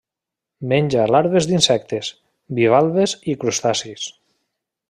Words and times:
Menja 0.71 1.03
larves 1.15 1.49
d'insectes, 1.51 2.11
bivalves 2.61 3.17
i 3.35 3.39
crustacis. 3.45 4.09